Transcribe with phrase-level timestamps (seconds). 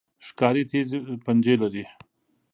[0.25, 0.89] ښکاري تیز
[1.23, 1.83] پنجې لري.